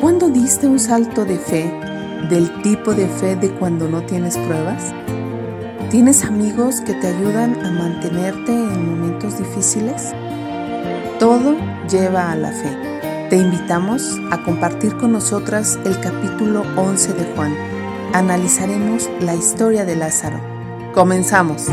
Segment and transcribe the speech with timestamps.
[0.00, 1.72] ¿Cuándo diste un salto de fe
[2.28, 4.92] del tipo de fe de cuando no tienes pruebas?
[5.90, 10.12] ¿Tienes amigos que te ayudan a mantenerte en momentos difíciles?
[11.18, 11.56] Todo
[11.88, 12.76] lleva a la fe.
[13.30, 17.54] Te invitamos a compartir con nosotras el capítulo 11 de Juan.
[18.12, 20.38] Analizaremos la historia de Lázaro.
[20.92, 21.68] Comenzamos.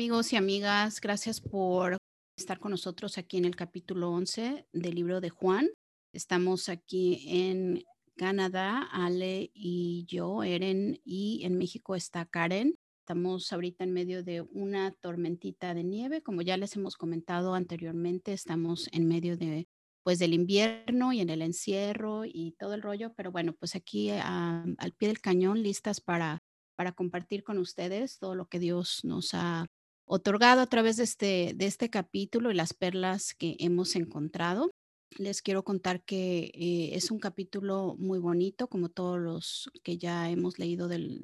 [0.00, 1.98] Amigos y amigas, gracias por
[2.34, 5.68] estar con nosotros aquí en el capítulo 11 del libro de Juan.
[6.14, 7.84] Estamos aquí en
[8.16, 12.76] Canadá, Ale y yo, Eren, y en México está Karen.
[13.02, 18.32] Estamos ahorita en medio de una tormentita de nieve, como ya les hemos comentado anteriormente,
[18.32, 19.68] estamos en medio de
[20.02, 24.08] pues del invierno y en el encierro y todo el rollo, pero bueno, pues aquí
[24.08, 26.38] al pie del cañón listas para
[26.74, 29.66] para compartir con ustedes todo lo que Dios nos ha
[30.10, 34.72] otorgado a través de este, de este capítulo y las perlas que hemos encontrado.
[35.16, 40.28] Les quiero contar que eh, es un capítulo muy bonito, como todos los que ya
[40.28, 41.22] hemos leído del,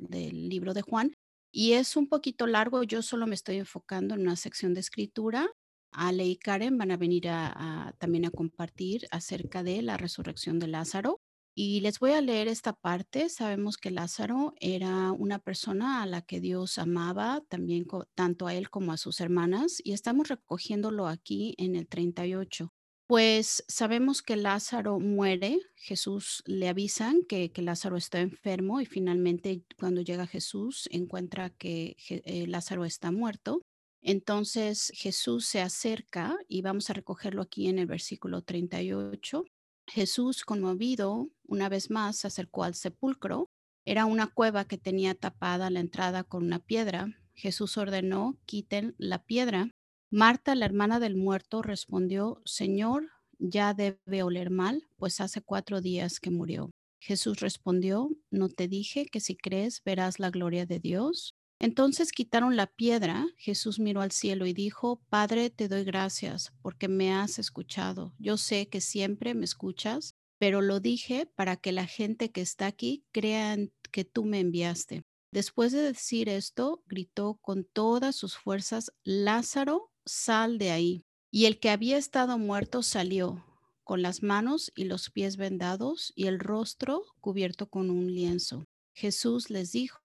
[0.49, 1.15] libro de Juan,
[1.53, 2.85] y es un poquito largo.
[2.85, 5.49] Yo solo me estoy enfocando en una sección de escritura.
[5.91, 10.69] Ale y Karen van a venir a, también a compartir acerca de la resurrección de
[10.69, 11.19] Lázaro.
[11.59, 13.31] Y les voy a leer esta parte.
[13.31, 18.69] Sabemos que Lázaro era una persona a la que Dios amaba, también tanto a él
[18.69, 22.75] como a sus hermanas, y estamos recogiéndolo aquí en el 38.
[23.07, 30.03] Pues sabemos que Lázaro muere, Jesús le avisan que, Lázaro está enfermo y finalmente cuando
[30.03, 33.63] llega Jesús encuentra que eh, Lázaro está muerto.
[34.03, 39.47] Entonces Jesús se acerca y vamos a recogerlo aquí en el versículo 38
[39.89, 43.49] Jesús, conmovido, una vez más se acercó al sepulcro.
[43.85, 47.09] Era una cueva que tenía tapada la entrada con una piedra.
[47.35, 49.71] Jesús ordenó, quiten la piedra.
[50.11, 56.21] Marta, la hermana del muerto, respondió, Señor, ya debe oler mal, pues hace cuatro días
[56.21, 56.71] que murió.
[57.01, 61.35] Jesús respondió, ¿no te dije que si crees verás la gloria de Dios?
[61.59, 66.89] Entonces quitaron la piedra, Jesús miró al cielo y dijo, Padre, te doy gracias porque
[66.89, 68.15] me has escuchado.
[68.19, 72.67] Yo sé que siempre me escuchas, pero lo dije para que la gente que está
[72.67, 73.57] aquí crea
[73.91, 75.03] que tú me enviaste.
[75.33, 81.05] Después de decir esto, gritó con todas sus fuerzas, Lázaro, sal de ahí.
[81.31, 83.45] Y el que había estado muerto salió,
[83.83, 88.65] con las manos y los pies vendados y el rostro cubierto con un lienzo.
[88.95, 89.99] Jesús les dijo,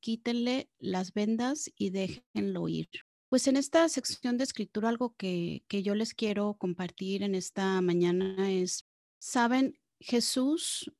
[0.00, 2.88] quítenle las vendas y déjenlo ir.
[3.28, 7.80] Pues en esta sección de escritura algo que, que yo les quiero compartir en esta
[7.80, 8.86] mañana es,
[9.18, 10.92] saben, Jesús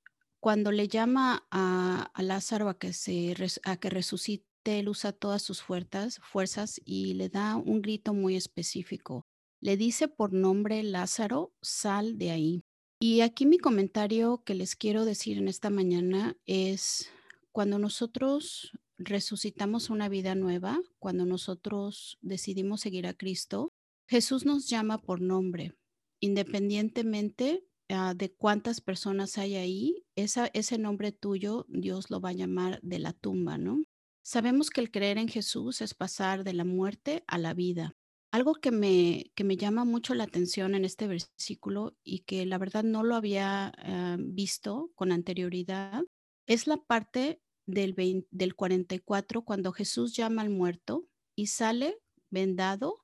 [0.43, 5.41] cuando le llama a, a Lázaro a que, se, a que resucite, él usa todas
[5.41, 9.25] sus fuerzas, fuerzas y le da un grito muy específico.
[9.61, 12.65] Le dice por nombre Lázaro, sal de ahí.
[12.99, 17.09] Y aquí mi comentario que les quiero decir en esta mañana es,
[17.53, 23.71] cuando nosotros resucitamos una vida nueva, cuando nosotros decidimos seguir a Cristo,
[24.09, 25.75] Jesús nos llama por nombre,
[26.21, 32.81] independientemente ah, de cuántas personas hay ahí, ese nombre tuyo Dios lo va a llamar
[32.83, 33.85] de la tumba, ¿no?
[34.25, 37.97] Sabemos que el creer en Jesús es pasar de la muerte a la vida.
[38.31, 42.57] Algo que me, que me llama mucho la atención en este versículo y que la
[42.57, 46.03] verdad no lo había ah, visto con anterioridad
[46.47, 47.95] es la parte del,
[48.31, 51.99] del 44 cuando Jesús llama al muerto y sale
[52.31, 53.03] vendado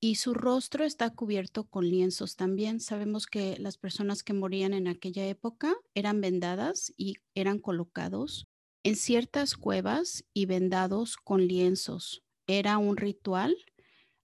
[0.00, 2.80] y su rostro está cubierto con lienzos también.
[2.80, 8.46] Sabemos que las personas que morían en aquella época eran vendadas y eran colocados
[8.84, 12.22] en ciertas cuevas y vendados con lienzos.
[12.46, 13.56] Era un ritual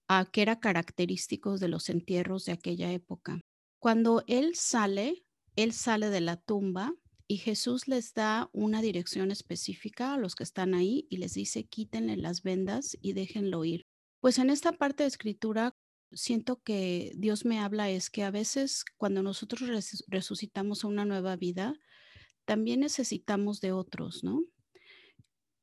[0.07, 3.41] ah, que era característico de los entierros de aquella época.
[3.79, 5.25] Cuando él sale,
[5.57, 6.93] él sale de la tumba
[7.27, 11.65] y Jesús les da una dirección específica a los que están ahí y les dice,
[11.65, 13.85] quítenle las vendas y déjenlo ir.
[14.19, 15.75] Pues en esta parte de escritura
[16.11, 19.69] siento que Dios me habla es que a veces cuando nosotros
[20.07, 21.73] resucitamos a una nueva vida,
[22.45, 24.43] también necesitamos de otros, ¿no?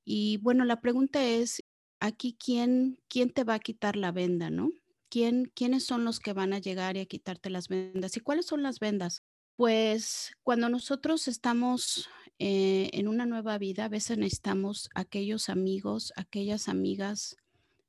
[0.05, 1.63] Y bueno, la pregunta es,
[2.01, 4.71] aquí, ¿quién, quién te va a quitar la venda, ¿no?
[5.09, 8.17] ¿Quién, ¿Quiénes son los que van a llegar y a quitarte las vendas?
[8.17, 9.22] ¿Y cuáles son las vendas?
[9.63, 12.09] Pues cuando nosotros estamos
[12.41, 17.37] eh, en una nueva vida, a veces necesitamos aquellos amigos, aquellas amigas,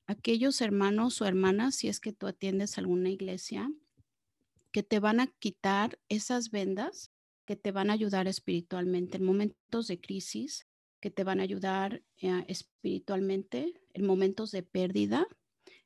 [0.06, 3.72] aquellos hermanos o hermanas, si es que tú atiendes alguna iglesia,
[4.72, 7.12] que te van a quitar esas vendas,
[7.44, 10.68] que te van a ayudar espiritualmente en momentos de crisis,
[11.00, 15.26] que te van a ayudar eh, espiritualmente en momentos de pérdida,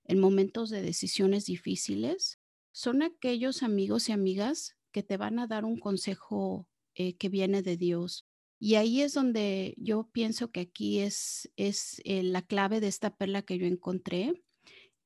[0.04, 2.42] en momentos de decisiones difíciles.
[2.74, 7.62] Son aquellos amigos y amigas que te van a dar un consejo eh, que viene
[7.62, 8.26] de Dios.
[8.60, 13.16] Y ahí es donde yo pienso que aquí es, es eh, la clave de esta
[13.16, 14.42] perla que yo encontré,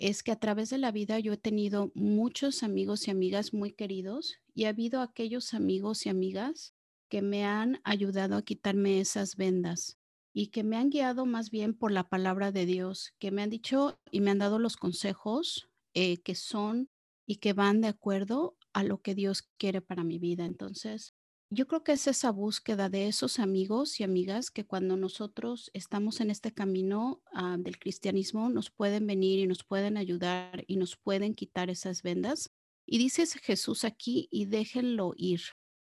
[0.01, 3.71] es que a través de la vida yo he tenido muchos amigos y amigas muy
[3.71, 6.73] queridos y ha habido aquellos amigos y amigas
[7.07, 9.99] que me han ayudado a quitarme esas vendas
[10.33, 13.49] y que me han guiado más bien por la palabra de Dios, que me han
[13.49, 16.89] dicho y me han dado los consejos eh, que son
[17.27, 20.45] y que van de acuerdo a lo que Dios quiere para mi vida.
[20.45, 21.13] Entonces,
[21.53, 26.21] yo creo que es esa búsqueda de esos amigos y amigas que cuando nosotros estamos
[26.21, 30.95] en este camino ah, del cristianismo nos pueden venir y nos pueden ayudar y nos
[30.95, 32.51] pueden quitar esas vendas.
[32.85, 35.41] Y dice Jesús aquí y déjenlo ir.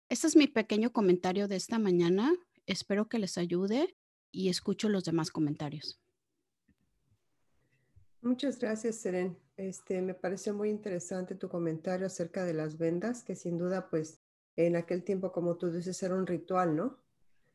[0.09, 2.33] Este es mi pequeño comentario de esta mañana.
[2.65, 3.95] Espero que les ayude
[4.31, 5.99] y escucho los demás comentarios.
[8.21, 9.37] Muchas gracias, Seren.
[9.55, 14.19] Este, me pareció muy interesante tu comentario acerca de las vendas, que sin duda, pues,
[14.55, 16.97] en aquel tiempo, como tú dices, era un ritual, ¿no?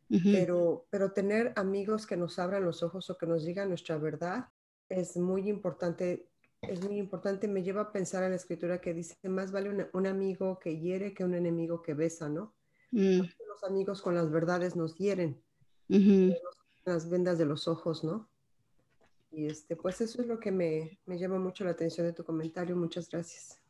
[0.08, 4.49] pero, pero tener amigos que nos abran los ojos o que nos digan nuestra verdad
[4.88, 6.28] es muy importante.
[6.62, 10.06] Es muy importante, me lleva a pensar en la escritura que dice, más vale un,
[10.06, 12.55] amigo que hiere que un enemigo que besa, ¿no?
[12.90, 13.20] Mm.
[13.20, 15.43] Los amigos con las verdades nos hieren,
[16.87, 18.31] las vendas de los ojos, ¿no?
[19.36, 22.25] Y este, pues eso es lo que me, me llama mucho la atención de tu
[22.25, 22.76] comentario.
[22.76, 23.60] Muchas gracias.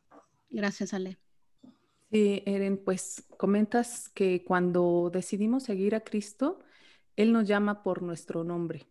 [0.49, 1.17] Gracias, Ale.
[2.11, 6.59] Sí, Eren, pues comentas que cuando decidimos seguir a Cristo,
[7.15, 8.87] Él nos llama por nuestro nombre.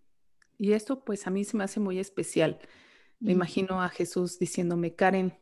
[0.58, 2.58] Y esto pues a mí se me hace muy especial.
[3.20, 5.38] Me imagino a Jesús diciéndome, Karen,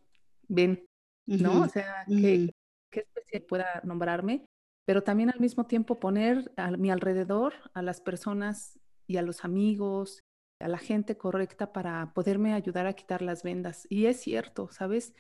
[0.46, 0.84] ven,
[1.26, 1.62] ¿no?
[1.62, 2.50] O sea, que,
[2.93, 4.44] especial pueda nombrarme,
[4.84, 9.44] pero también al mismo tiempo poner a mi alrededor a las personas y a los
[9.44, 10.23] amigos,
[10.62, 13.87] a la gente correcta para poderme ayudar a quitar las vendas.
[13.91, 15.14] Y es cierto, ¿sabes?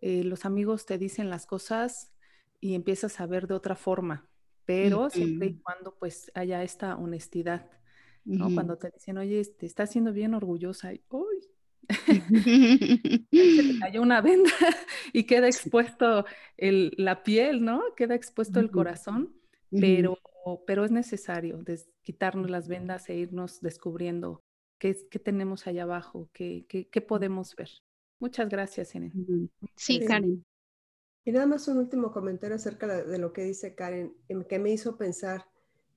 [0.00, 2.12] Eh, los amigos te dicen las cosas
[2.60, 4.28] y empiezas a ver de otra forma,
[4.64, 7.70] pero siempre y cuando pues haya esta honestidad,
[8.24, 8.52] ¿no?
[8.52, 11.38] Cuando te dicen, oye, te estás siendo bien orgullosa, y, uy,
[13.32, 14.50] se te cayó una venda
[15.12, 16.24] y queda expuesto
[16.56, 17.82] el, la piel, ¿no?
[17.96, 19.34] Queda expuesto el corazón,
[19.70, 20.18] pero,
[20.66, 21.62] pero es necesario
[22.02, 24.42] quitarnos las vendas e irnos descubriendo
[24.80, 27.70] qué, qué tenemos allá abajo, qué, qué, qué podemos ver.
[28.18, 29.50] Muchas gracias, Enen.
[29.76, 30.44] Sí, Karen.
[31.24, 34.16] Y nada más un último comentario acerca de lo que dice Karen,
[34.48, 35.46] que me hizo pensar,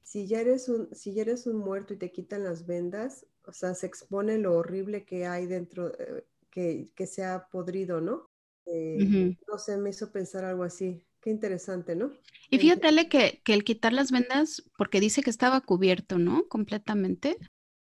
[0.04, 3.54] si ya eres un, si ya eres un muerto y te quitan las vendas, o
[3.54, 8.30] sea, se expone lo horrible que hay dentro, eh, que, que, se ha podrido, ¿no?
[8.66, 11.06] Eh, no sé, me hizo pensar algo así.
[11.22, 12.12] Qué interesante, ¿no?
[12.50, 16.48] Y fíjate, que, que el quitar las vendas, porque dice que estaba cubierto, ¿no?
[16.50, 17.38] Completamente.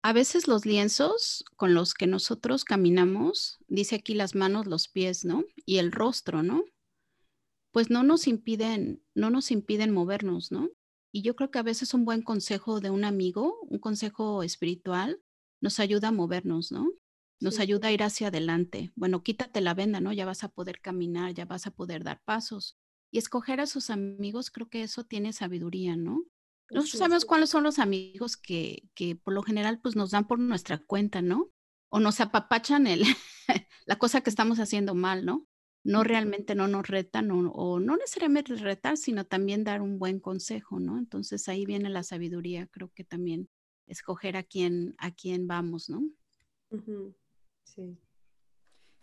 [0.03, 5.25] A veces los lienzos con los que nosotros caminamos, dice aquí las manos, los pies,
[5.25, 5.43] ¿no?
[5.65, 6.63] Y el rostro, ¿no?
[7.71, 10.69] Pues no nos impiden, no nos impiden movernos, ¿no?
[11.11, 15.21] Y yo creo que a veces un buen consejo de un amigo, un consejo espiritual,
[15.61, 16.91] nos ayuda a movernos, ¿no?
[17.39, 18.91] Nos ayuda a ir hacia adelante.
[18.95, 20.13] Bueno, quítate la venda, ¿no?
[20.13, 22.77] Ya vas a poder caminar, ya vas a poder dar pasos.
[23.11, 26.23] Y escoger a sus amigos, creo que eso tiene sabiduría, ¿no?
[26.69, 30.39] Nosotros sabemos cuáles son los amigos que, que, por lo general pues nos dan por
[30.39, 31.49] nuestra cuenta, ¿no?
[31.89, 33.03] O nos apapachan el,
[33.85, 35.47] la cosa que estamos haciendo mal, ¿no?
[35.83, 40.19] No realmente no nos retan o, o, no necesariamente retar, sino también dar un buen
[40.19, 40.97] consejo, ¿no?
[40.97, 43.49] Entonces ahí viene la sabiduría, creo que también
[43.85, 46.03] escoger a quién, a quién vamos, ¿no?
[47.63, 47.97] Sí.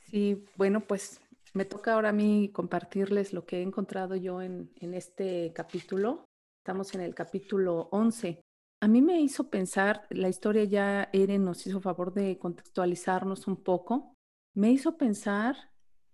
[0.00, 1.20] Sí, bueno, pues
[1.54, 6.26] me toca ahora a mí compartirles lo que he encontrado yo en, en este capítulo.
[6.64, 8.40] Estamos en el capítulo 11.
[8.80, 13.56] A mí me hizo pensar, la historia ya Eren nos hizo favor de contextualizarnos un
[13.56, 14.14] poco,
[14.54, 15.56] me hizo pensar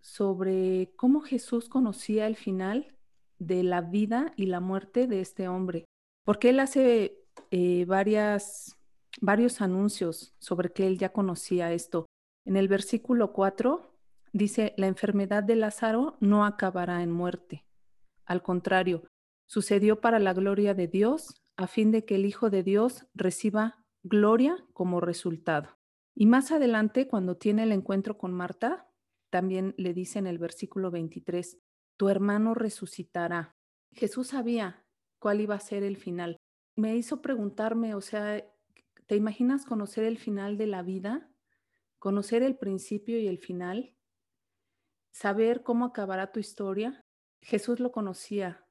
[0.00, 2.96] sobre cómo Jesús conocía el final
[3.38, 5.84] de la vida y la muerte de este hombre,
[6.24, 8.76] porque él hace eh, varias,
[9.20, 12.06] varios anuncios sobre que él ya conocía esto.
[12.44, 13.94] En el versículo 4
[14.32, 17.64] dice, la enfermedad de Lázaro no acabará en muerte.
[18.26, 19.04] Al contrario,
[19.50, 23.84] sucedió para la gloria de Dios, a fin de que el Hijo de Dios reciba
[24.04, 25.76] gloria como resultado.
[26.14, 28.88] Y más adelante, cuando tiene el encuentro con Marta,
[29.28, 31.58] también le dice en el versículo 23,
[31.96, 33.56] tu hermano resucitará.
[33.90, 34.86] Jesús sabía
[35.18, 36.36] cuál iba a ser el final.
[36.76, 38.44] Me hizo preguntarme, o sea,
[39.06, 41.28] ¿te imaginas conocer el final de la vida?
[41.98, 43.96] ¿Conocer el principio y el final?
[45.12, 47.00] ¿Saber cómo acabará tu historia?
[47.42, 48.64] Jesús lo conocía,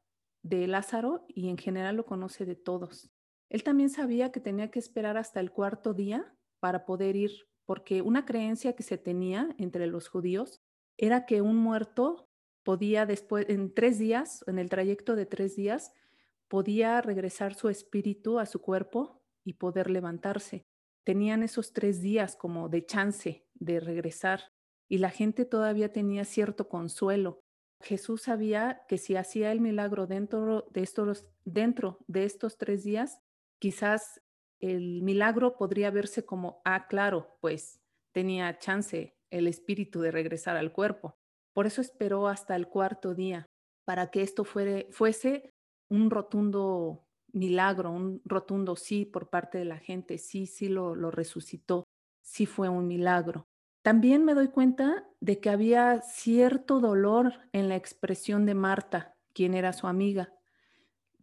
[0.50, 3.12] de Lázaro y en general lo conoce de todos.
[3.50, 7.32] Él también sabía que tenía que esperar hasta el cuarto día para poder ir,
[7.66, 10.62] porque una creencia que se tenía entre los judíos
[10.98, 12.30] era que un muerto
[12.64, 15.94] podía después, en tres días, en el trayecto de tres días,
[16.48, 20.66] podía regresar su espíritu a su cuerpo y poder levantarse.
[21.06, 24.52] Tenían esos tres días como de chance de regresar
[24.88, 27.40] y la gente todavía tenía cierto consuelo.
[27.82, 33.20] Jesús sabía que si hacía el milagro dentro de estos, dentro de estos tres días,
[33.60, 34.22] quizás
[34.60, 37.80] el milagro podría verse como, ah, claro, pues
[38.12, 41.16] tenía chance el espíritu de regresar al cuerpo.
[41.54, 43.46] Por eso esperó hasta el cuarto día,
[43.86, 45.50] para que esto fuese
[45.90, 51.12] un rotundo milagro, un rotundo sí por parte de la gente, sí, sí lo, lo
[51.12, 51.86] resucitó,
[52.22, 53.49] sí fue un milagro.
[53.90, 59.56] También me doy cuenta de que había cierto dolor en la expresión de Marta, quien
[59.56, 60.32] era su amiga,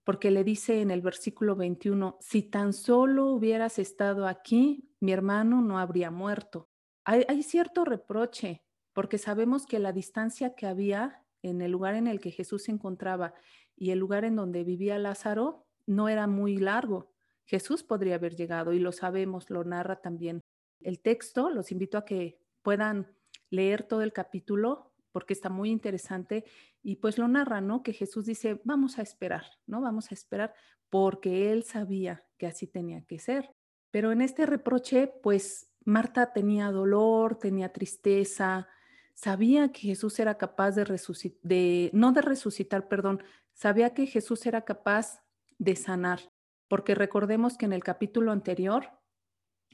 [0.03, 5.63] porque le dice en el versículo 21, si tan solo hubieras estado aquí, mi hermano
[5.63, 6.69] no habría muerto.
[7.05, 12.19] Hay, cierto reproche, porque sabemos que la distancia que había en el lugar en el
[12.19, 13.33] que Jesús se encontraba
[13.77, 17.13] y el lugar en donde vivía Lázaro no era muy largo.
[17.45, 20.43] Jesús podría haber llegado y lo sabemos, lo narra también
[20.81, 21.49] el texto.
[21.49, 23.07] Los invito a que puedan
[23.49, 26.45] leer todo el capítulo porque está muy interesante
[26.83, 27.85] y pues lo narra, ¿no?
[27.85, 29.81] Que Jesús dice, vamos a esperar, ¿no?
[29.81, 30.53] Vamos a esperar
[30.91, 33.55] porque él sabía que así tenía que ser.
[33.93, 38.67] Pero en este reproche, pues Marta tenía dolor, tenía tristeza,
[39.15, 44.45] sabía que Jesús era capaz de resucitar, de, no de resucitar, perdón, sabía que Jesús
[44.45, 45.23] era capaz
[45.59, 46.33] de sanar,
[46.67, 48.91] porque recordemos que en el capítulo anterior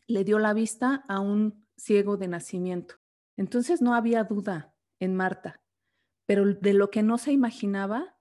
[0.07, 2.97] le dio la vista a un ciego de nacimiento.
[3.37, 5.63] Entonces no había duda en Marta,
[6.27, 8.17] pero de lo que no se imaginaba,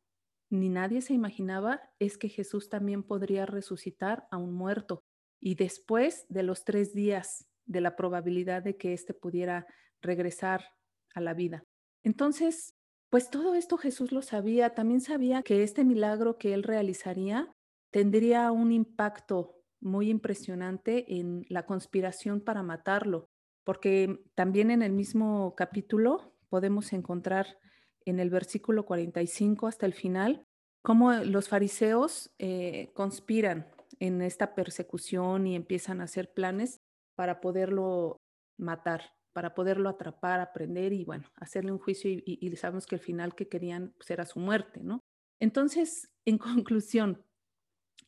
[0.50, 5.04] ni nadie se imaginaba, es que Jesús también podría resucitar a un muerto.
[5.40, 9.66] Y después de los tres días de la probabilidad de que éste pudiera
[10.02, 10.66] regresar
[11.14, 11.64] a la vida.
[12.04, 12.76] Entonces,
[13.10, 14.74] pues todo esto Jesús lo sabía.
[14.74, 17.54] También sabía que este milagro que él realizaría
[17.92, 23.31] tendría un impacto muy impresionante en la conspiración para matarlo
[23.72, 27.58] porque también en el mismo capítulo podemos encontrar
[28.04, 30.46] en el versículo 45 hasta el final
[30.82, 36.82] cómo los fariseos eh, conspiran en esta persecución y empiezan a hacer planes
[37.16, 38.18] para poderlo
[38.58, 43.02] matar, para poderlo atrapar, aprender y bueno, hacerle un juicio y, y sabemos que el
[43.02, 45.00] final que querían pues, era su muerte, ¿no?
[45.40, 47.24] Entonces, en conclusión,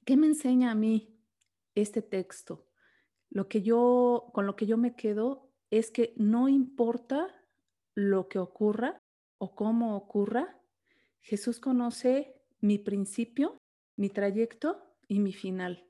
[0.03, 1.17] ¿qué me enseña a mí
[1.73, 2.67] este texto?
[3.29, 7.27] Lo que yo, con lo que yo me quedo es que no importa
[7.95, 9.01] lo que ocurra
[9.39, 10.59] o cómo ocurra,
[11.19, 13.57] Jesús conoce mi principio,
[13.95, 15.87] mi trayecto y mi final,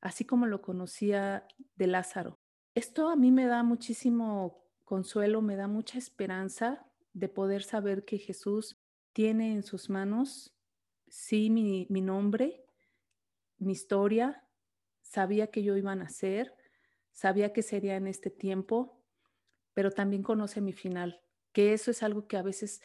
[0.00, 1.46] así como lo conocía
[1.76, 2.38] de Lázaro.
[2.74, 8.16] Esto a mí me da muchísimo consuelo, me da mucha esperanza de poder saber que
[8.16, 8.78] Jesús
[9.12, 10.54] tiene en sus manos,
[11.08, 12.64] sí, mi, mi nombre,
[13.58, 14.48] mi historia,
[15.02, 16.54] sabía que yo iba a nacer,
[17.12, 18.99] sabía que sería en este tiempo,
[19.80, 21.22] pero también conoce mi final,
[21.54, 22.82] que eso es algo que a veces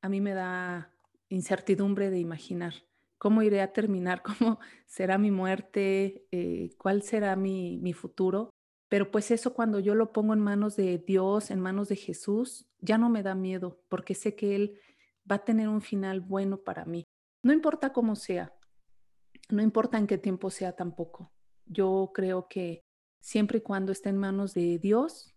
[0.00, 0.90] a mí me da
[1.28, 2.72] incertidumbre de imaginar.
[3.18, 4.22] ¿Cómo iré a terminar?
[4.40, 6.26] ¿Cómo será mi muerte?
[6.30, 8.48] Eh, ¿Cuál será mi, mi futuro?
[8.88, 12.66] Pero pues eso cuando yo lo pongo en manos de Dios, en manos de Jesús,
[12.78, 14.80] ya no me da miedo porque sé que Él
[15.30, 17.04] va a tener un final bueno para mí.
[17.42, 18.54] No importa cómo sea,
[19.50, 21.34] no importa en qué tiempo sea tampoco.
[21.66, 22.80] Yo creo que
[23.20, 25.34] siempre y cuando esté en manos de Dios,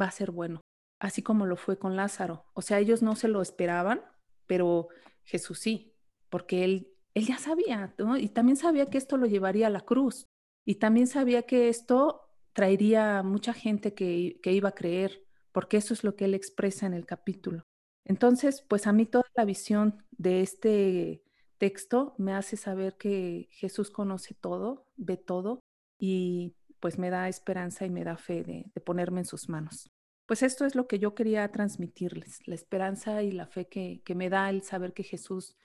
[0.00, 0.60] va a ser bueno,
[0.98, 2.44] así como lo fue con Lázaro.
[2.54, 4.02] O sea, ellos no se lo esperaban,
[4.46, 4.88] pero
[5.24, 5.94] Jesús sí,
[6.28, 8.16] porque él, él ya sabía, ¿no?
[8.16, 10.26] Y también sabía que esto lo llevaría a la cruz.
[10.64, 12.22] Y también sabía que esto
[12.52, 16.86] traería mucha gente que, que iba a creer, porque eso es lo que él expresa
[16.86, 17.62] en el capítulo.
[18.04, 21.22] Entonces, pues a mí toda la visión de este
[21.58, 25.60] texto me hace saber que Jesús conoce todo, ve todo
[25.98, 29.90] y pues me da esperanza y me da fe de, ponerme en sus manos.
[30.26, 34.28] Pues esto es lo que yo quería transmitirles, la esperanza y la fe que, me
[34.28, 35.56] da el saber que Jesús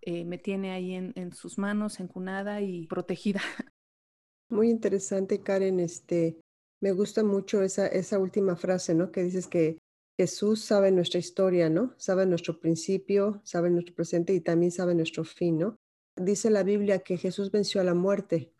[0.00, 3.40] eh, me tiene ahí en, sus manos, encunada y protegida.
[4.48, 5.80] Muy interesante, Karen.
[5.80, 6.40] Este,
[6.80, 9.10] me gusta mucho esa, esa última frase, ¿no?
[9.10, 9.78] Que dices que
[10.18, 11.94] Jesús sabe nuestra historia, ¿no?
[11.98, 15.76] Sabe nuestro principio, sabe nuestro presente y también sabe nuestro fin, ¿no?
[16.16, 18.55] Dice la Biblia que Jesús venció a la muerte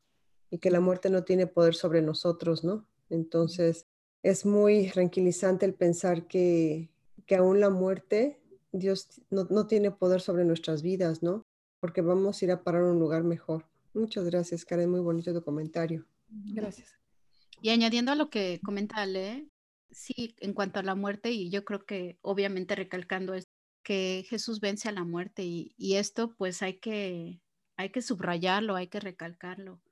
[0.56, 2.86] y que la muerte no tiene poder sobre nosotros, ¿no?
[3.10, 3.84] Entonces,
[4.22, 6.88] es muy tranquilizante el pensar que,
[7.26, 8.40] que aún la muerte,
[8.72, 11.44] Dios no, no, tiene poder sobre nuestras vidas, ¿no?
[11.78, 13.66] Porque vamos a ir a parar a un lugar mejor.
[13.92, 14.88] Muchas gracias, Karen.
[14.88, 16.06] Muy bonito tu comentario.
[16.30, 16.88] Gracias.
[17.60, 19.50] Y añadiendo a lo que comenta Ale,
[19.90, 23.44] sí, en cuanto a la muerte, y yo creo que obviamente recalcando es
[23.82, 27.42] que Jesús vence a la muerte y, esto pues hay que,
[27.76, 29.82] hay que subrayarlo, hay que recalcarlo.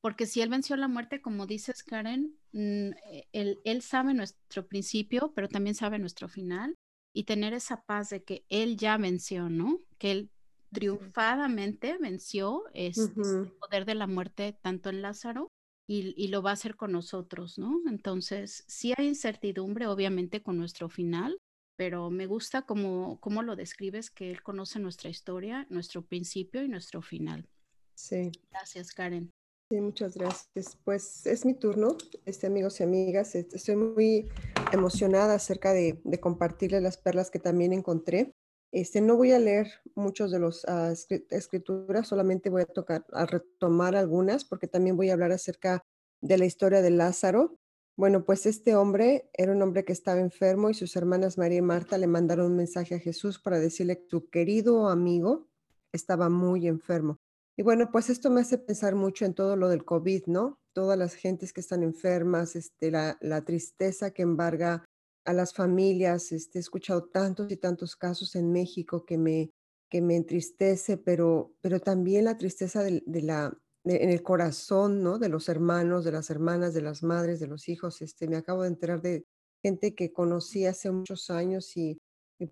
[0.00, 4.66] Porque si Él venció la muerte, como dices, Karen, mm, e, él, él sabe nuestro
[4.66, 6.74] principio, pero también sabe nuestro final.
[7.14, 9.80] Y tener esa paz de que Él ya venció, ¿no?
[9.98, 10.30] Que Él
[10.72, 15.48] triunfadamente venció este, el poder de la muerte tanto en Lázaro
[15.88, 17.80] y, lo va a hacer con nosotros, ¿no?
[17.88, 21.38] Entonces, sí hay incertidumbre, obviamente, con nuestro final,
[21.76, 26.68] pero me gusta cómo, cómo lo describes, que Él conoce nuestra historia, nuestro principio y
[26.68, 27.48] nuestro final.
[27.94, 28.32] Sí.
[28.50, 29.30] Gracias, Karen.
[29.68, 30.78] Sí, muchas gracias.
[30.84, 33.34] Pues es mi turno, este, amigos y amigas.
[33.34, 34.28] Estoy muy
[34.72, 38.32] emocionada acerca de, compartirles las perlas que también encontré.
[38.70, 40.92] Este, no voy a leer muchos de los ah,
[41.30, 45.82] escrituras, solamente voy a tocar, a retomar algunas, porque también voy a hablar acerca
[46.20, 47.58] de la historia de Lázaro.
[47.96, 51.62] Bueno, pues este hombre era un hombre que estaba enfermo y sus hermanas María y
[51.62, 55.48] Marta le mandaron un mensaje a Jesús para decirle que su querido amigo
[55.92, 57.18] estaba muy enfermo.
[57.58, 60.58] Y bueno, pues esto me hace pensar mucho en todo lo del COVID, ¿no?
[60.74, 64.84] Todas las gentes que están enfermas, este, la, la tristeza que embarga
[65.24, 66.32] a las familias.
[66.32, 69.50] Este, he escuchado tantos y tantos casos en México que me,
[69.90, 75.18] que me entristece, pero, pero también la tristeza de, la, en el corazón, ¿no?
[75.18, 78.02] De los hermanos, de las hermanas, de las madres, de los hijos.
[78.02, 79.24] Este, me acabo de enterar de
[79.62, 81.98] gente que conocí hace muchos años y,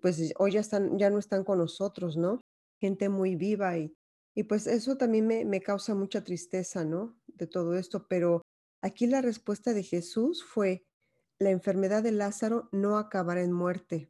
[0.01, 2.41] pues hoy ya, están, ya no están con nosotros, ¿no?
[2.81, 3.93] Gente muy viva y,
[4.35, 7.17] y pues eso también me, me causa mucha tristeza, ¿no?
[7.27, 8.41] De todo esto, pero
[8.81, 10.85] aquí la respuesta de Jesús fue,
[11.39, 14.09] la enfermedad de Lázaro no acabará en muerte.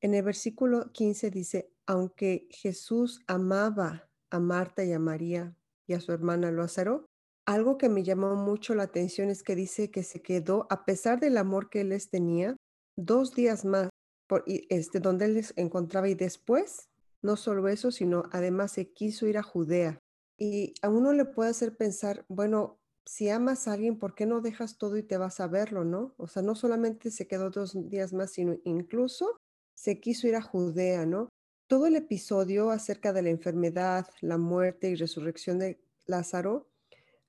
[0.00, 6.00] En el versículo 15 dice, aunque Jesús amaba a Marta y a María y a
[6.00, 7.06] su hermana Lázaro,
[7.46, 11.20] algo que me llamó mucho la atención es que dice que se quedó, a pesar
[11.20, 12.56] del amor que él les tenía,
[12.96, 13.90] dos días más
[14.26, 16.88] por, este, donde él les encontraba y después,
[17.24, 19.98] no solo eso, sino además se quiso ir a Judea.
[20.36, 24.42] Y a uno le puede hacer pensar, bueno, si amas a alguien, ¿por qué no
[24.42, 26.14] dejas todo y te vas a verlo, no?
[26.18, 29.40] O sea, no solamente se quedó dos días más, sino incluso
[29.72, 31.30] se quiso ir a Judea, ¿no?
[31.66, 36.68] Todo el episodio acerca de la enfermedad, la muerte y resurrección de Lázaro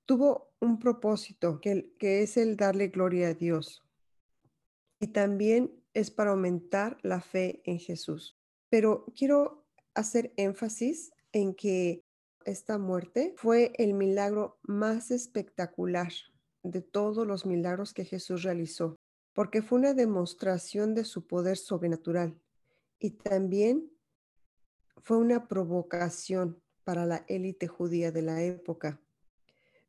[0.05, 3.81] tuvo un propósito, que, que es el darle gloria a Dios.
[4.99, 8.37] Y también es para aumentar la fe en Jesús.
[8.69, 9.64] Pero quiero
[9.95, 12.03] hacer énfasis en que
[12.45, 16.11] esta muerte fue el milagro más espectacular
[16.63, 18.95] de todos los milagros que Jesús realizó,
[19.33, 22.39] porque fue una demostración de su poder sobrenatural
[22.99, 23.91] y también
[24.97, 29.01] fue una provocación para la élite judía de la época,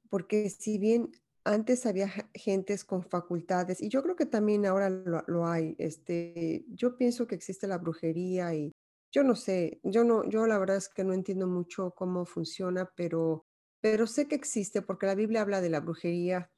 [0.08, 1.12] porque si bien
[1.44, 6.64] antes había gentes con facultades, y yo creo que también ahora lo, lo hay, este,
[6.68, 8.72] yo pienso que existe la brujería y
[9.16, 12.92] yo no sé, yo no, yo la verdad es que no entiendo mucho cómo funciona,
[12.94, 13.46] pero,
[13.80, 16.50] pero sé que existe porque la Biblia habla de la brujería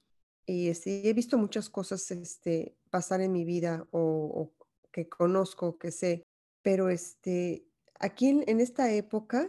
[0.44, 4.52] y este, he visto muchas cosas este, pasar en mi vida o,
[4.90, 6.24] que conozco, que sé,
[6.60, 7.64] pero este,
[8.00, 9.48] aquí en, esta época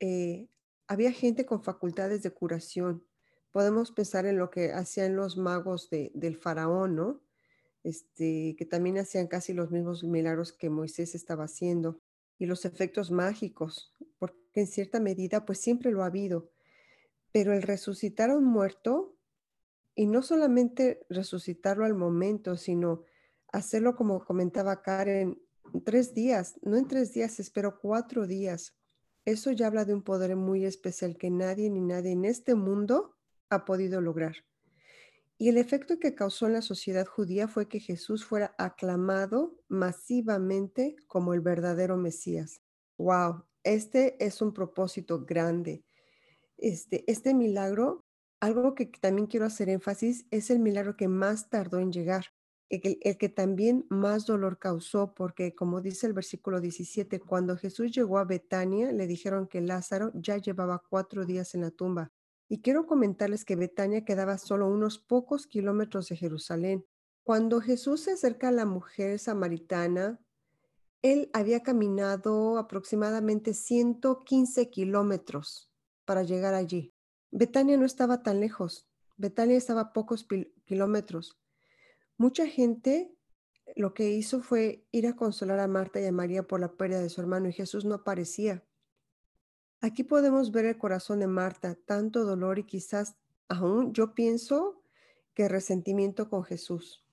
[0.00, 0.48] eh,
[0.88, 3.06] había gente con facultades de curación.
[3.52, 7.20] Podemos pensar en lo que hacían los magos de, del faraón, ¿no?
[7.84, 12.00] Este, que también hacían casi los mismos milagros que Moisés estaba haciendo
[12.38, 16.50] y los efectos mágicos, porque en cierta medida pues siempre lo ha habido.
[17.32, 19.16] Pero el resucitar a un muerto,
[19.94, 23.02] y no solamente resucitarlo al momento, sino
[23.52, 25.40] hacerlo como comentaba Karen,
[25.72, 28.76] en tres días, no en tres días, espero cuatro días.
[29.24, 33.16] Eso ya habla de un poder muy especial que nadie ni nadie en este mundo
[33.48, 34.36] ha podido lograr.
[35.38, 40.96] Y el efecto que causó en la sociedad judía fue que Jesús fuera aclamado masivamente
[41.06, 42.62] como el verdadero Mesías.
[42.96, 43.44] ¡Wow!
[43.62, 45.84] Este es un propósito grande.
[46.56, 48.06] Este, este milagro,
[48.40, 52.26] algo que también quiero hacer énfasis, es el milagro que más tardó en llegar,
[52.70, 57.92] el, el que también más dolor causó, porque como dice el versículo 17, cuando Jesús
[57.92, 62.12] llegó a Betania, le dijeron que Lázaro ya llevaba cuatro días en la tumba.
[62.48, 66.86] Y quiero comentarles que Betania quedaba solo unos pocos kilómetros de Jerusalén.
[67.24, 70.20] Cuando Jesús se acerca a la mujer samaritana,
[71.02, 75.70] él había caminado aproximadamente 115 kilómetros
[76.04, 76.94] para llegar allí.
[77.30, 78.88] Betania no estaba tan lejos.
[79.16, 80.26] Betania estaba a pocos
[80.64, 81.38] kilómetros.
[82.16, 83.12] Mucha gente
[83.74, 87.00] lo que hizo fue ir a consolar a Marta y a María por la pérdida
[87.00, 88.64] de su hermano y Jesús no aparecía.
[89.86, 93.14] Aquí podemos ver el corazón de Marta, tanto dolor y quizás
[93.46, 94.82] aún yo pienso
[95.32, 97.04] que resentimiento con Jesús.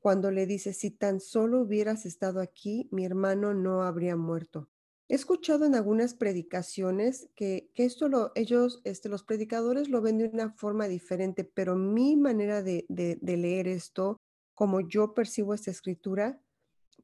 [0.00, 4.70] Cuando le dice, si tan solo hubieras estado aquí, mi hermano no habría muerto.
[5.10, 10.30] He escuchado en algunas predicaciones que, esto lo, ellos, este, los predicadores lo ven de
[10.32, 14.18] una forma diferente, pero mi manera de, de leer esto,
[14.54, 16.40] como yo percibo esta escritura,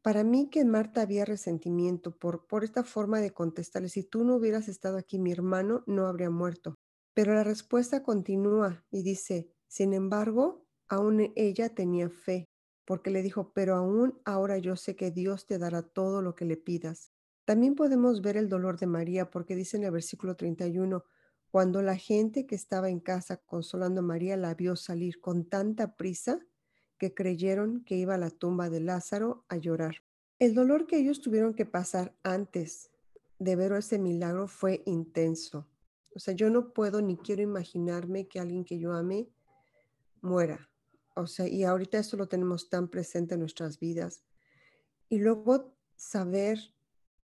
[0.04, 4.36] para mí que Marta había resentimiento por, por esta forma de contestarle, si tú no
[4.36, 6.74] hubieras estado aquí, mi hermano no habría muerto.
[7.14, 12.50] Pero la respuesta continúa y dice, sin embargo, aún ella tenía fe,
[12.84, 16.44] porque le dijo, pero aún ahora yo sé que Dios te dará todo lo que
[16.44, 17.10] le pidas.
[17.46, 21.02] También podemos ver el dolor de María, porque dice en el versículo 31,
[21.50, 25.96] cuando la gente que estaba en casa consolando a María la vio salir con tanta
[25.96, 26.40] prisa
[27.12, 29.96] creyeron que iba a la tumba de Lázaro a llorar.
[30.38, 32.90] El dolor que ellos tuvieron que pasar antes
[33.38, 35.68] de ver ese milagro fue intenso.
[36.14, 39.28] O sea, yo no puedo ni quiero imaginarme que alguien que yo ame
[40.22, 40.70] muera.
[41.16, 44.24] O sea, y ahorita esto lo tenemos tan presente en nuestras vidas.
[45.08, 46.58] Y luego saber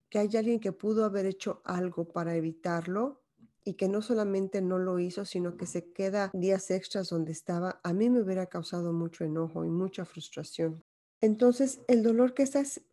[0.09, 3.26] que hay alguien que pudo haber hecho algo para evitarlo
[3.66, 7.81] y que no solamente no lo hizo, sino que se queda días extras donde estaba,
[7.83, 10.85] a mí me hubiera causado mucho enojo y mucha frustración.
[11.20, 12.44] Entonces, el dolor que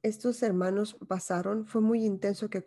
[0.02, 2.66] estos hermanos pasaron fue muy intenso, que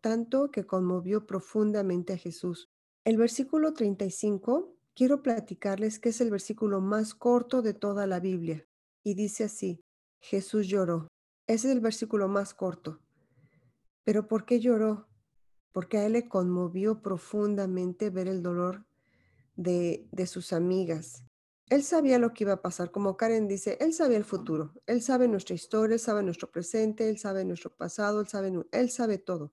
[0.00, 2.70] tanto que conmovió profundamente a Jesús.
[3.04, 8.66] El versículo 35, quiero platicarles que es el versículo más corto de toda la Biblia.
[9.04, 9.80] Y dice así,
[10.20, 11.06] Jesús lloró.
[11.46, 12.98] Ese es el versículo más corto.
[14.02, 15.06] Pero ¿por qué lloró?
[15.74, 18.86] Porque a él le conmovió profundamente ver el dolor
[19.56, 21.24] de, de sus amigas.
[21.68, 25.02] Él sabía lo que iba a pasar, como Karen dice, él sabe el futuro, él
[25.02, 29.18] sabe nuestra historia, él sabe nuestro presente, él sabe nuestro pasado, él sabe, él sabe
[29.18, 29.52] todo.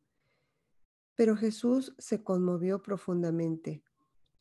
[1.16, 3.84] Pero Jesús se conmovió profundamente,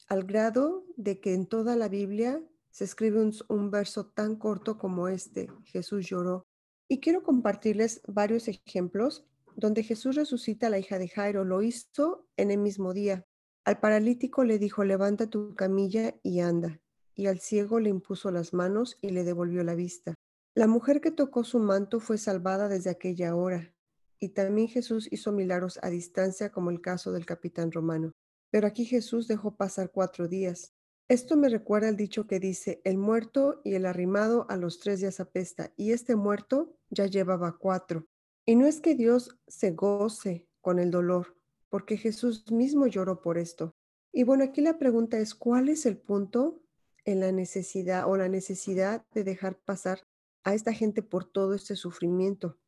[0.06, 4.76] al grado de que en toda la Biblia se escribe un, un verso tan corto
[4.76, 6.46] como este, Jesús lloró.
[6.88, 9.26] Y quiero compartirles varios ejemplos
[9.60, 13.26] donde Jesús resucita a la hija de Jairo, lo hizo en el mismo día.
[13.64, 16.80] Al paralítico le dijo, levanta tu camilla y anda.
[17.14, 20.14] Y al ciego le impuso las manos y le devolvió la vista.
[20.54, 23.74] La mujer que tocó su manto fue salvada desde aquella hora.
[24.18, 28.12] Y también Jesús hizo milagros a distancia, como el caso del capitán romano.
[28.50, 30.72] Pero aquí Jesús dejó pasar cuatro días.
[31.08, 35.00] Esto me recuerda el dicho que dice, el muerto y el arrimado a los tres
[35.00, 38.06] días apesta, y este muerto ya llevaba cuatro.
[38.50, 41.36] Y no es que Dios se goce con el dolor,
[41.68, 43.76] porque Jesús mismo lloró por esto.
[44.12, 46.60] Y bueno, aquí la pregunta es, ¿cuál es el punto
[47.04, 50.00] en la necesidad o la necesidad de dejar pasar
[50.42, 52.58] a esta gente por todo este sufrimiento?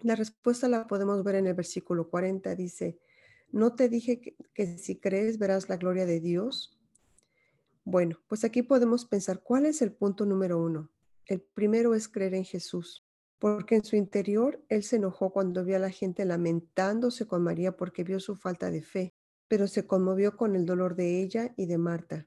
[0.00, 2.56] La respuesta la podemos ver en el versículo 40.
[2.56, 2.98] Dice,
[3.52, 6.76] ¿no te dije que, que si crees verás la gloria de Dios?
[7.84, 10.90] Bueno, pues aquí podemos pensar, ¿cuál es el punto número uno?
[11.24, 13.07] El primero es creer en Jesús
[13.38, 17.76] porque en su interior él se enojó cuando vio a la gente lamentándose con María
[17.76, 19.14] porque vio su falta de fe,
[19.46, 22.26] pero se conmovió con el dolor de ella y de Marta.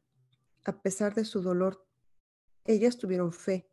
[0.64, 1.86] A pesar de su dolor,
[2.66, 3.68] ellas tuvieron fe,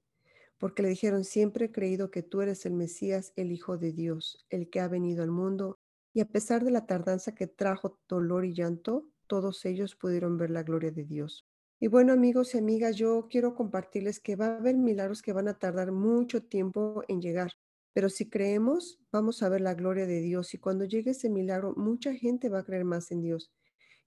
[0.59, 4.45] porque le dijeron, siempre he creído que tú eres el Mesías, el Hijo de Dios,
[4.51, 5.79] el que ha venido al mundo,
[6.13, 10.51] y a pesar de la tardanza que trajo dolor y llanto, todos ellos pudieron ver
[10.51, 11.47] la gloria de Dios.
[11.81, 15.47] Y bueno, amigos y amigas, yo quiero compartirles que va a haber milagros que van
[15.47, 17.53] a tardar mucho tiempo en llegar,
[17.93, 21.75] pero si creemos, vamos a ver la gloria de Dios y cuando llegue ese milagro,
[21.77, 23.53] mucha gente va a creer más en Dios.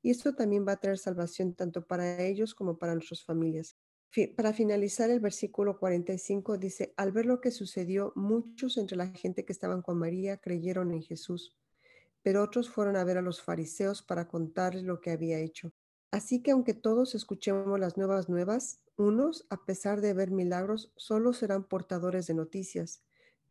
[0.01, 3.77] Y esto también va a traer salvación tanto para ellos como para nuestras familias.
[4.35, 9.45] Para finalizar, el versículo 45 dice, al ver lo que sucedió, muchos entre la gente
[9.45, 11.55] que estaban con María creyeron en Jesús,
[12.21, 15.71] pero otros fueron a ver a los fariseos para contarles lo que había hecho.
[16.11, 21.31] Así que aunque todos escuchemos las nuevas nuevas, unos, a pesar de ver milagros, solo
[21.31, 23.01] serán portadores de noticias,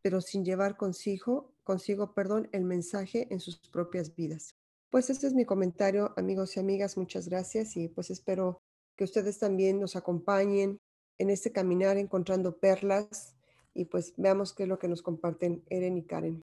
[0.03, 4.55] pero sin llevar consigo, consigo, perdón, el mensaje en sus propias vidas.
[4.91, 8.61] Pues este es mi comentario, amigos y amigas, muchas gracias y pues espero
[8.95, 10.77] que ustedes también nos acompañen
[11.17, 13.35] en este caminar encontrando perlas
[13.73, 16.41] y pues veamos qué es lo que nos comparten Eren y Karen.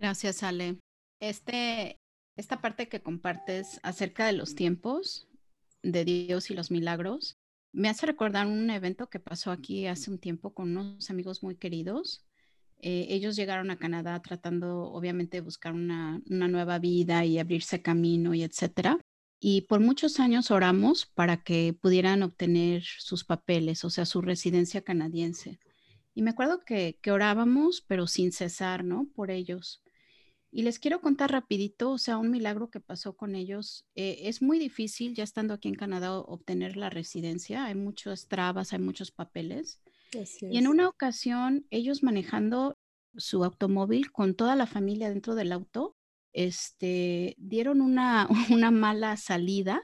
[0.00, 0.78] Gracias, Ale.
[1.20, 1.96] Este,
[2.36, 5.27] esta parte que compartes acerca de los tiempos
[5.82, 7.38] de Dios y los milagros,
[7.72, 11.56] me hace recordar un evento que pasó aquí hace un tiempo con unos amigos muy
[11.56, 12.24] queridos.
[12.80, 18.34] Eh, ellos llegaron a Canadá tratando, obviamente, de buscar una, nueva vida y abrirse camino
[18.34, 18.98] y etcétera.
[19.40, 24.82] Y por muchos años oramos para que pudieran obtener sus papeles, o sea, su residencia
[24.82, 25.60] canadiense.
[26.14, 29.06] Y me acuerdo que orábamos, pero sin cesar, ¿no?
[29.14, 29.82] Por ellos.
[30.50, 33.84] Y les quiero contar rapidito, o sea, un milagro que pasó con ellos.
[33.94, 37.66] Eh, es muy difícil, ya estando aquí en Canadá, obtener la residencia.
[37.66, 39.80] Hay muchas trabas, hay muchos papeles.
[40.40, 42.78] y en una ocasión, ellos manejando
[43.14, 45.96] su automóvil con toda la familia dentro del auto,
[46.32, 49.82] este, dieron una, una mala salida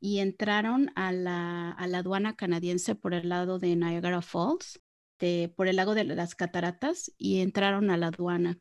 [0.00, 4.80] y entraron a la, a la, aduana canadiense por el lado de Niagara Falls,
[5.18, 8.58] de, por el lago de las cataratas, y entraron a la aduana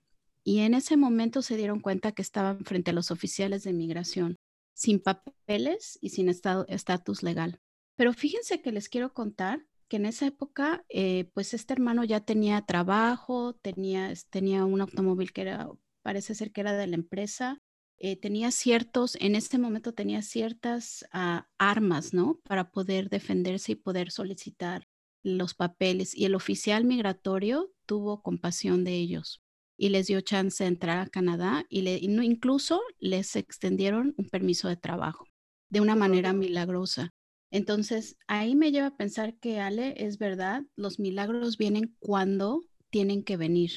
[0.47, 4.38] y en ese momento se dieron cuenta que estaban frente a los oficiales de migración,
[4.73, 7.60] sin papeles y sin estatus legal.
[7.97, 12.21] Pero fíjense que les quiero contar que en esa época, eh, pues este hermano ya
[12.21, 15.69] tenía trabajo, tenía, tenía un automóvil que era,
[16.01, 17.60] parece ser que era de la empresa,
[17.97, 22.39] eh, tenía ciertos, en este momento tenía ciertas ah, armas, ¿no?
[22.45, 24.88] Para poder defenderse y poder solicitar
[25.23, 26.15] los papeles.
[26.15, 29.41] Y el oficial migratorio tuvo compasión de ellos
[29.77, 34.67] y les dio chance de entrar a Canadá y, le, incluso les extendieron un permiso
[34.67, 35.25] de trabajo
[35.69, 37.13] de una manera milagrosa.
[37.51, 43.23] Entonces, ahí me lleva a pensar que Ale, es verdad, los milagros vienen cuando tienen
[43.23, 43.71] que venir,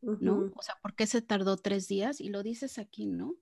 [0.00, 0.52] ¿no?
[0.54, 2.20] O sea, ¿por qué se tardó tres días?
[2.20, 3.34] Y lo dices aquí, ¿no?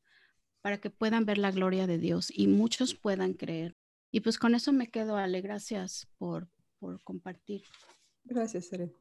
[0.63, 3.77] Para que puedan ver la gloria de Dios y muchos puedan creer.
[4.11, 5.41] Y pues con eso me quedo, Ale.
[5.41, 6.49] Gracias por,
[6.79, 7.63] por compartir.
[8.25, 8.93] Gracias, Seren.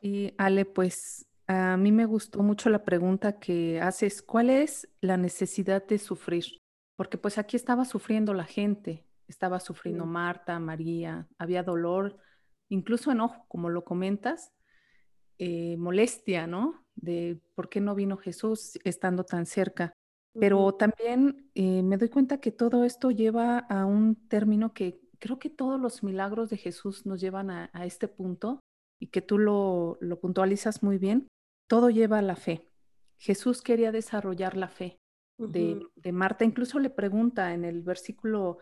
[0.00, 5.16] Sí, Ale, pues a mí me gustó mucho la pregunta que haces, ¿cuál es la
[5.16, 6.44] necesidad de sufrir?
[6.96, 12.18] Porque pues aquí estaba sufriendo la gente, estaba sufriendo Marta, María, había dolor,
[12.68, 14.52] incluso enojo, como lo comentas,
[15.38, 16.84] eh, molestia, ¿no?
[16.94, 19.92] De por qué no vino Jesús estando tan cerca.
[20.38, 25.38] Pero también eh, me doy cuenta que todo esto lleva a un término que creo
[25.38, 28.60] que todos los milagros de Jesús nos llevan a, a este punto
[28.98, 31.28] y que tú lo, lo puntualizas muy bien,
[31.72, 32.68] todo lleva a la fe.
[33.16, 35.00] Jesús quería desarrollar la fe
[35.38, 36.44] de, Marta.
[36.44, 38.58] Incluso le pregunta en el versículo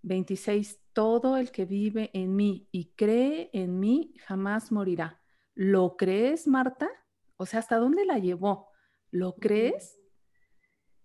[0.00, 5.20] 26, todo el que vive en mí y cree en mí jamás morirá.
[5.54, 6.88] ¿Lo crees, Marta?
[7.36, 8.70] O sea, ¿hasta dónde la llevó?
[9.10, 10.00] ¿Lo crees?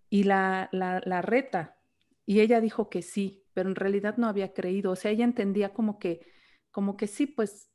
[0.10, 1.78] Y la, la, la reta.
[2.26, 4.92] Y ella dijo que sí, pero en realidad no había creído.
[4.94, 6.26] O sea, ella entendía como que,
[6.72, 7.70] como que sí, pues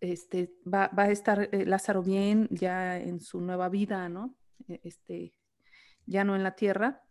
[0.00, 4.36] este, va, a estar eh, Lázaro bien ya en su nueva vida, ¿no?
[4.68, 5.34] E, este,
[6.06, 7.02] ya no en la tierra.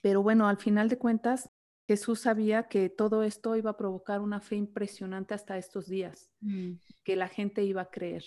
[0.00, 1.50] Pero bueno, al final de cuentas,
[1.86, 6.72] Jesús sabía que todo esto iba a provocar una fe impresionante hasta estos días, mm.
[7.04, 8.24] que la gente iba a creer.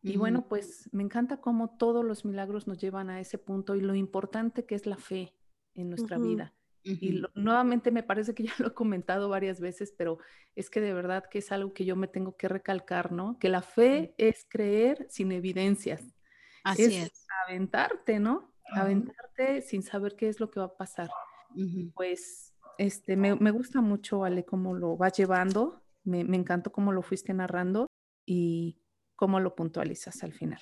[0.00, 3.80] Y bueno, pues me encanta cómo todos los milagros nos llevan a ese punto y
[3.80, 5.34] lo importante que es la fe
[5.74, 6.54] en nuestra vida.
[6.88, 10.18] Y nuevamente me parece que ya lo he comentado varias veces, pero
[10.56, 13.38] es que de verdad que es algo que yo me tengo que recalcar, ¿no?
[13.38, 16.02] Que la fe es creer sin evidencias.
[16.64, 17.26] Así es.
[17.46, 18.52] Aventarte, ¿no?
[18.72, 21.10] Aventarte sin saber qué es lo que va a pasar.
[21.94, 25.82] Pues este, me, me, gusta mucho, Ale, cómo lo vas llevando.
[26.04, 27.86] Me, me encantó cómo lo fuiste narrando
[28.26, 28.78] y
[29.16, 30.60] cómo lo puntualizas al final.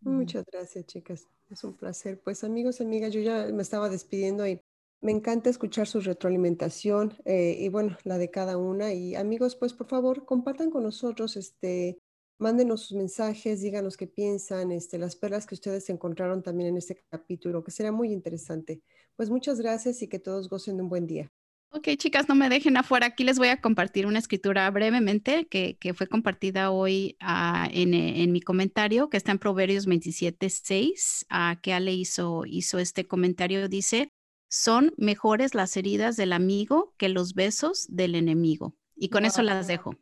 [0.00, 1.28] Muchas gracias, chicas.
[1.50, 2.20] Es un placer.
[2.22, 4.59] Pues amigos, amigas, yo ya me estaba despidiendo y
[5.00, 8.92] me encanta escuchar su retroalimentación eh, y bueno, la de cada una.
[8.92, 11.98] Y amigos, pues por favor, compartan con nosotros, este,
[12.38, 17.02] mándenos sus mensajes, díganos qué piensan, este, las perlas que ustedes encontraron también en este
[17.10, 18.82] capítulo, que será muy interesante.
[19.16, 21.30] Pues muchas gracias y que todos gocen de un buen día.
[21.72, 23.06] Ok, chicas, no me dejen afuera.
[23.06, 27.94] Aquí les voy a compartir una escritura brevemente que, que fue compartida hoy ah, en,
[27.94, 33.06] en, mi comentario, que está en Proverbios 27, 6, uh, que Ale hizo, hizo este
[33.06, 33.68] comentario.
[33.68, 34.12] Dice,
[34.50, 38.74] son mejores las heridas del amigo que los besos del enemigo.
[38.96, 39.94] Y con eso las dejo.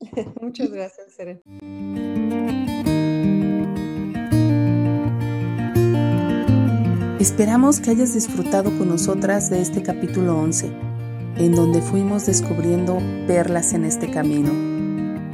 [0.40, 1.42] Muchas gracias, Seren.
[7.20, 10.72] Esperamos que hayas disfrutado con nosotras de este capítulo 11,
[11.36, 14.50] en donde fuimos descubriendo perlas en este camino.